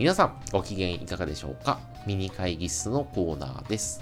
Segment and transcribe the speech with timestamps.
[0.00, 1.78] 皆さん、ご機嫌いかがでしょうか？
[2.06, 4.00] ミニ会議室のコーナーです。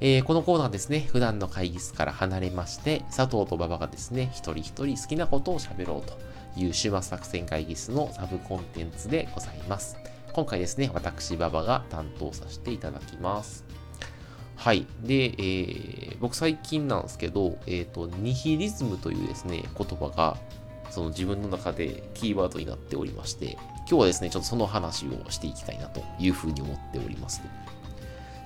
[0.00, 6.18] えー、このコーナーですね、普段の会議室から離れまして、佐藤と馬場がですね、一人一人好きなことを喋ろうと
[6.60, 9.96] いう週末作戦会議室のサブコンテンツでございます。
[10.32, 13.64] 今回ですね、私、馬場が担当させていただきます。
[14.56, 14.88] はい。
[15.04, 20.36] で、えー、僕最近なんですけど、えっ、ー、と、ニヒリズムというですね、言葉が、
[20.90, 27.42] その自分の中でキーワードになっておりまして、今日はですね、ちょっとその話をしていきたいなというふうに思っております。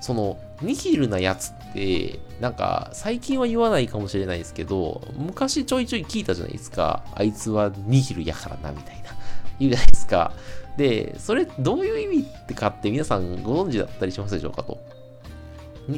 [0.03, 7.05] その、ニヒルなやつって、なんか、最近は言わないかもしれないですけど、昔ちょいちょい聞いたじゃないですか。
[7.15, 9.03] あいつはニヒルやからな、みたいな。
[9.59, 10.33] 言うじゃないですか。
[10.77, 14.77] で、それどういう意味ってかって皆さんご存知だったりしますでしょうかと。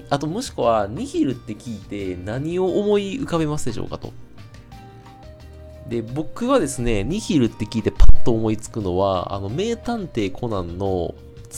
[0.09, 4.13] あともしくは、ニヒルって聞いて何を思い浮かべますでしょうかと。
[5.87, 11.13] で、僕はですね、ニヒルって聞いてパッと思いつくのは、あの、名探偵コナンの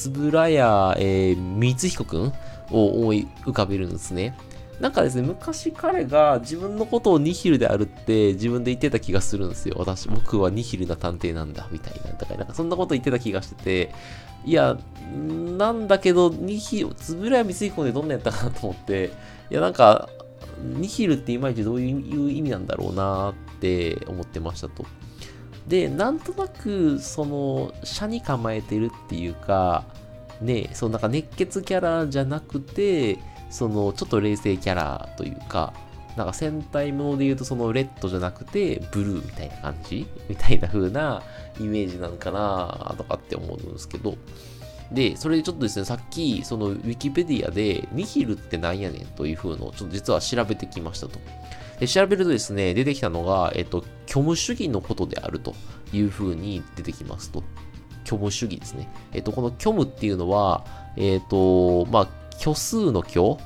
[0.06, 2.34] 円谷、えー、光彦くん
[2.72, 4.38] を思い浮かべるんですね。
[4.80, 9.76] なんかですね、昔彼が自分のことをニヒルであるって自分で言ってた気がするんですよ。
[9.80, 12.12] 私、僕はニヒルな探偵なんだ、みたいな。
[12.12, 13.94] だからなんかそんなこと言ってた気がしてて、
[14.46, 14.78] いや、
[15.58, 19.12] なんだけど、ニヒル、つぶらやみついこでどんなやったかなと思って、
[19.50, 20.10] いや、なんか、
[20.62, 21.94] ニヒルっていまいちどうい
[22.26, 24.86] う意味なんだろうなっって思ってましたと。
[25.68, 29.84] で、なんとなく、その、車に構えてるっていうか、
[30.42, 33.20] ね、そのなんか熱血キャラじゃなくて、
[33.50, 35.74] その、ちょっと冷静キャラというか、
[36.16, 40.08] なんか戦隊もので言うとそのレッドじゃなくてブルーみたいな感じ？
[40.28, 41.22] みたいな風な
[41.60, 44.16] イメージなのかなとかって思うんですけど、
[44.92, 51.20] で、それでちょっとですね、さっき、そのウィキペディアで、ニヒルってなんやねんという風のをちょっと実は調べてきましたと。
[51.80, 55.54] で調べるとですね、出てきたのが、えっと、虚無主義のことであると
[55.94, 57.44] いう風に出てきますと。
[58.04, 58.90] 虚無主義ですね。
[59.14, 63.38] えっと、この虚無っていうのは、えっと、まあ、虚数の虚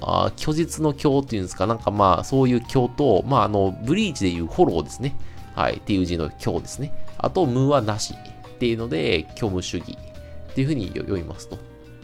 [0.00, 5.16] あ虚実の虚っていうんですか、なんかまあ、そういう虚と、まあ、あの、ブリーチでいうフォローですね。
[5.54, 6.92] はい、っていう字の虚ですね。
[7.18, 11.58] あと、無はなしっていうので、虚無主義っていうふうに読みますと。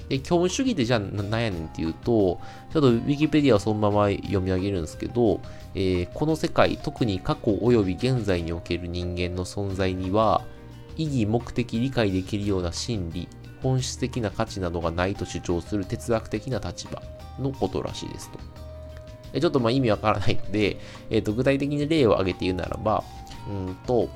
[0.08, 2.40] で、虚無主義ってじゃあ何やねんっていうと、
[2.72, 5.40] ちょっと Wikipedia をそのまま読み上げるんですけど、
[5.74, 10.42] えー、この世界、特に過去及び現在における人間の存在には、
[10.96, 13.28] 意義、目的、理解できるような真理、
[13.62, 17.02] 本質的な価値などがないと主張する哲学的な立場
[17.38, 18.38] のことらしいですと。
[19.40, 20.78] ちょっとまあ意味わからないので、
[21.10, 23.04] えー、と具体的に例を挙げて言うならば、
[23.48, 24.08] うんと、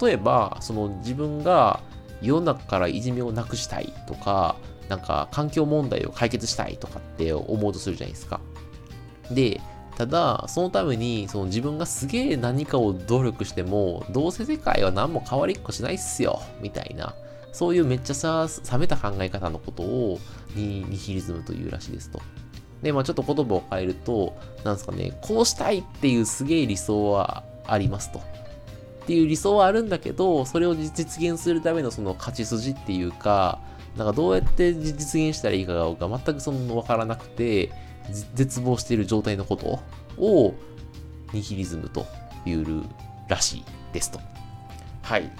[0.00, 1.80] 例えば、その自分が
[2.20, 4.56] 世の中からいじめをなくしたいとか、
[4.92, 8.40] なんか環境問題を解決したいとかって思うとするじゃないですか。
[9.30, 9.58] で、
[9.96, 17.14] ただ、そのために、その自分がすげえ何かを努力しても、どうせ世界は何も変わりっこしないっすよ、みたいな、
[17.52, 20.18] そういうめっちゃさ、冷めた考え方のことを
[20.54, 22.20] ニ、ニヒリズムというらしいですと。
[22.82, 28.18] で、まあちょっと言葉を変えると、なんですかね、こうしたいっていうすげえ理想はありますと。
[28.18, 28.22] っ
[29.06, 33.58] ていう理想はあるんだけど、それを実現するためのその勝ち筋っていうか、
[33.96, 37.72] なんかどうやって実現したらいいかが全くその分からなくて、
[38.34, 39.80] 絶望している状態のこと
[40.18, 40.54] を
[41.32, 42.06] ニヒリズムと
[42.46, 42.84] いう
[43.28, 44.20] らしいですと。
[45.02, 45.30] はい。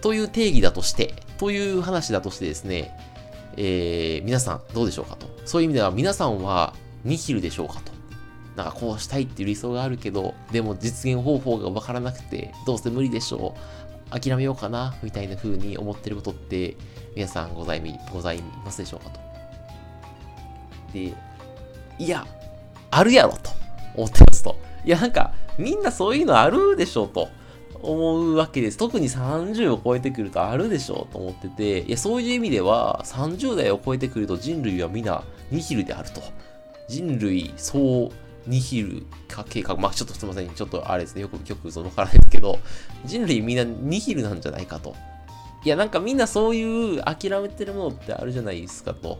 [0.00, 2.96] という定義だとして、という話だとしてですね、
[3.56, 5.26] えー、皆さんどうでしょうかと。
[5.44, 6.74] そういう意味では皆さんは
[7.04, 7.92] ニヒルでしょうかと。
[8.56, 13.91] なんかこうしたいっていう理想があるけど、でも実現方法がわからなくて、どうせ無理でしょう。
[14.12, 16.76] 諦めようかな、みたいな風に思ってることって、
[17.16, 19.20] 皆さんございございますでしょうかと。
[20.92, 21.14] で、
[21.98, 22.26] いや、
[22.90, 23.50] あるやろと
[23.94, 24.56] 思ってますと。
[24.84, 27.28] いや、なんか、みんなそういうのあるでしょうと
[27.82, 28.76] 思うわけです。
[28.76, 36.20] 特に30を超えてくるとあるでしょうと思ってて、いや、そういう意味では、30代を超えてくると人類は皆ニヒルであると。
[36.88, 38.10] 人類総
[38.46, 42.58] ニヒルか計画、まあちょっとすみません、ちょっとあれですね、よくよくそのからですけど、
[43.04, 44.94] 人類みんなニヒルなんじゃないかと。
[45.64, 49.18] いや、なんかみんなそういう諦めてるものってあるじゃないですかと。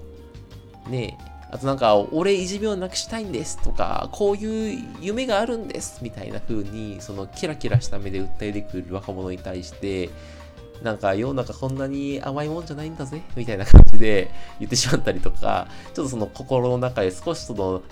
[0.89, 1.33] ねえ。
[1.53, 10.09] あとなんか、俺いじめをなくしたいんですとか、こういう夢があるんですみたいな風に、そのキラキラした目で訴えてくる若者に対して、
[10.83, 17.83] なんか世の中こんなに甘いもんじゃないんだぜみたいな感じで言ってしまったりとか、ちょっとその心の中で少しその、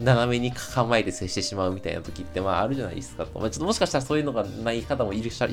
[0.00, 3.38] 斜めに構えて接してしまうみたいな時って、まああるじゃないですかと。
[3.38, 5.46] まあ、ちょっともしかしたらそういうのがない方もいらっしゃ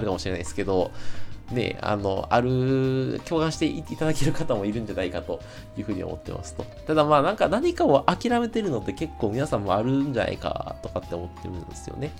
[0.00, 0.92] るかもしれないですけど、
[1.50, 5.40] ね、あの、ある、共感していただける方もいるんじゃないかと
[5.76, 6.64] いうふうに思ってますと。
[6.86, 12.12] ただまあなんか何かを諦めてるのって結構皆さんもあるんじゃないかとかって思ってるんですよね。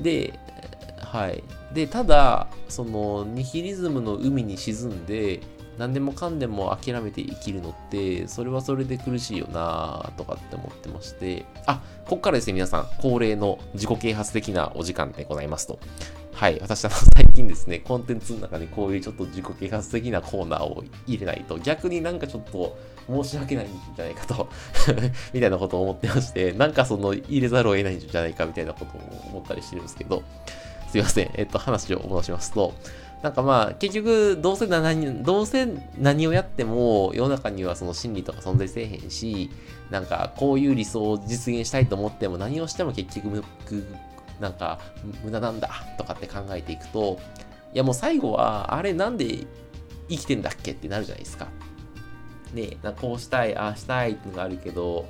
[0.00, 0.38] で、
[1.00, 1.42] はい。
[1.72, 5.40] で、ただ、その、ニヒリズムの海に沈んで、
[5.78, 15.78] 何でもかんでも諦めて生きるのって、それはそれで苦しいよなとかって思ってまして、あ、こっからですね、皆さん、恒例の自己啓発的なお時間でございますと。
[16.34, 22.76] はい、私は最近ですね、コンテンツの中にこういうちょっと自己啓発的なコーナーを入れないと、逆になんかちょっと
[23.08, 24.48] 申し訳ないんじゃないかと
[25.32, 29.00] みたいなことを思ってまして、なんかその入れざるを得ないんじゃないかみたいなことを
[29.30, 30.22] 思ったりしてるんですけど、
[30.90, 32.74] すいません、えっと、話を戻しますと、
[33.24, 35.66] なんかまあ、結局、どうせ何、どうせ
[35.96, 39.50] 何をやっても、世の中にはその真理とか存在せえへんし、
[39.88, 43.42] なんか、こういう理想を実現したいと思っても、何をしても結局、
[44.40, 44.78] なんか
[45.24, 47.18] 無駄なんだとかって考えていくと、
[47.72, 49.46] いやもう最後は、あれなんで
[50.10, 51.46] 生きてんだっけってなるじゃないですか。
[52.52, 55.06] ねなこうしたい、ああしたいってのがあるけど、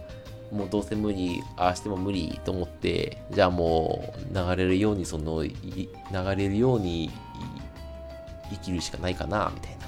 [0.53, 5.53] もうどうせ無理、ああしても無理と思って、じゃあもう流れるように、その、流
[6.37, 7.11] れるように
[8.55, 9.87] 生きるしかないかな、みたいな。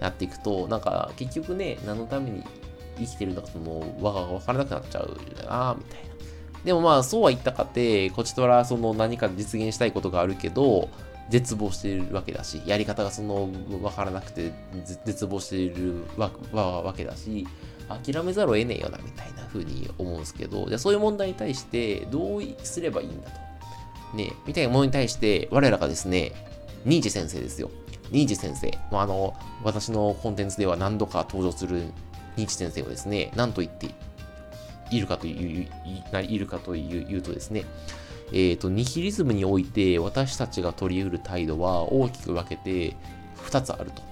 [0.00, 2.42] やっていくと、なんか結局ね、何のために
[2.98, 5.08] 生きてるのか、その、輪が分からなくなっちゃう
[5.46, 6.12] な、みたいな。
[6.64, 10.88] でもまあそうは言ったかって、こちとらその何か実現したいことがあるけど、
[11.28, 14.52] 絶望しているわけだし、やり方がその分からなくて
[15.04, 17.46] 絶望しているわわけだし、
[17.88, 24.16] 諦めざるを得ねえよなみたいな風に思うんですけど、じゃあそういう問題に対してどうすればいいんだと。
[24.16, 26.32] ね、みたいなものに対して、我らがですね、
[26.84, 27.70] ニーチェ先生ですよ。
[28.10, 28.70] ニーチ先生。
[28.90, 31.84] まあ、あの、私のコンテンツでは何度か登場する
[32.36, 33.88] ニーチ先生をですね、何と言って
[34.90, 35.68] いるかという、
[36.22, 37.64] いるかというとですね、
[38.32, 42.96] えっ、ー、と、ニヒリズムにおいて私たちが取り得る態度は大きく分けて
[43.36, 44.02] 2つあると。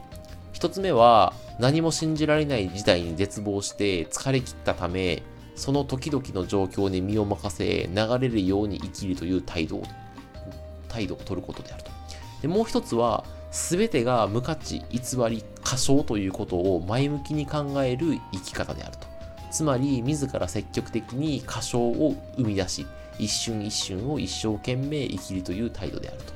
[0.53, 5.23] 1つ目は、何も信じられない事態に絶望して疲れ切ったため、
[5.55, 9.83] その時々の状況に身を任せ、流れるように生きるという態度を、
[10.89, 11.91] 態度を取ることであると。
[12.43, 19.07] でもう一つは、すべてが無価値、偽り、過小ということを前向きに考える生き方であると。
[19.51, 22.87] つまり自ら積極的に過小を生み出し、
[23.19, 26.33] 一瞬一瞬を一生懸命生きるという態度であると。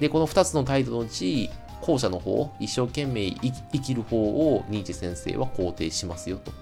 [0.00, 1.50] で、この2つの態度のうち、
[1.80, 3.30] 後者の方、一生懸命
[3.72, 6.52] 生きる方をニーチェ先生は肯定しますよと。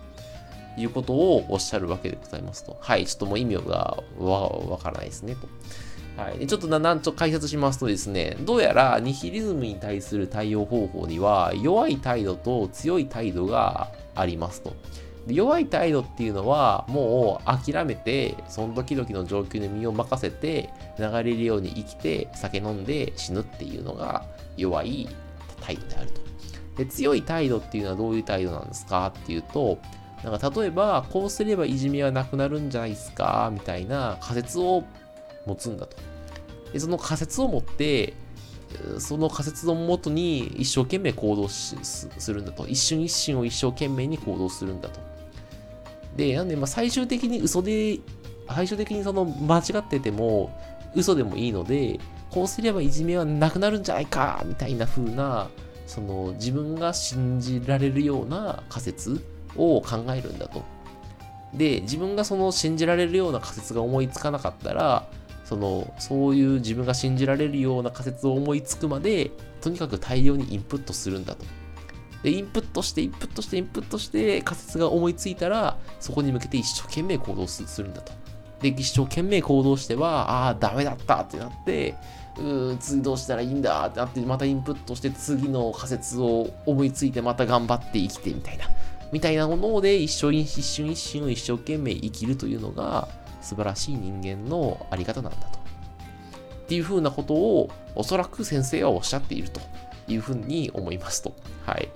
[0.77, 2.77] いうことをおっしゃるわけでございますと。
[2.81, 5.49] はい、ちょっともう意味がわからないですねと。
[6.17, 14.77] はい、ちょっとななんと解説しますとですね、どうやらニヒリズムに対する対応方法には弱い態度と強い態度がありますと。
[15.27, 20.69] 弱い態度っていうのはもう諦めてその時々の状況に身を任せて
[20.99, 24.27] 流れるように生きて酒飲んで死ぬっていうのが
[24.59, 25.09] 弱い
[25.63, 26.21] 態度であると。
[26.77, 29.15] で強い態度っていうのはどういう態度なんですか？
[29.19, 29.79] っていうと
[30.23, 33.51] なんか例えばこうすればいじめはなくなるんじゃないですか？
[33.53, 34.85] みたいな仮説を
[35.47, 35.97] 持つんだと。
[36.73, 38.15] でその仮説を持って
[38.99, 41.77] その仮説のもとに一生懸命行動す
[42.33, 42.67] るんだと。
[42.67, 45.01] 一瞬一瞬を一生懸命に行動するんだと。
[46.17, 48.01] で、なんで、まあ、最終的に嘘で、
[48.49, 50.57] 最終的にその間違ってても、
[50.95, 51.99] 嘘でもいいので、
[52.31, 55.49] こうすればいじめはなくなるんじゃないか、みたいな風な、
[55.87, 59.25] その自分が信じられるような仮説
[59.57, 60.63] を考えるんだと。
[61.53, 65.09] で、自分がその信じられるような仮説が思いつかなかったら、
[65.45, 71.45] その、そういう自分が信じられるような仮説を思いつくまで、とにかく大量にインプットするんだと。
[72.23, 78.13] で、インプットして、インプットして、インプットして、仮説が思いついたら、そこに向けて一生懸命行動するんだと。
[78.61, 81.95] で、一生懸命行動しては、ああ、ダメだったってなって、
[82.39, 88.65] うー次どうしたらいいんだってなって、またインプットして、次の仮説を思いついて、また頑張って生きてみたいな。
[89.15, 93.07] みたいなもので一生一瞬一瞬を一生懸命生きるというのが
[93.45, 95.59] 素晴らしい人間のあり方なんだと。
[96.65, 99.61] っていうふうなことをおそらく先生はおっしゃっていると
[100.09, 101.35] いうふうに思いますと。
[101.67, 101.91] はい。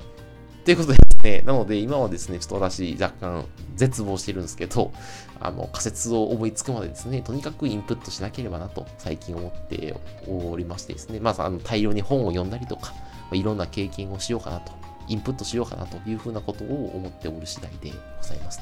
[0.65, 4.93] ということでですね、なので今はですね、ちょっと私若干絶望してるんですけど、
[5.41, 9.97] あの仮説を思いつくまでですね、とにかくインプットしなければなと最近思って
[10.29, 12.93] おりましてですね、まずあの大量に本を読んだりとか、
[13.33, 14.73] いろんな経験をしようかなと、
[15.09, 18.61] インプットしようかなというふうなことを思っておる次第でございます。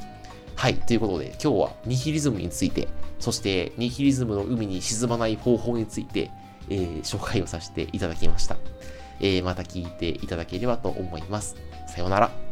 [0.57, 0.75] はい。
[0.75, 6.31] ということで、今日はニヒリズムについて、そしてニヒリズムの海に沈まない方法について、
[6.71, 8.57] えー、紹介をさせていただきました。
[9.21, 11.57] えー、また聞いていただければと思います。
[11.87, 12.46] さようなら。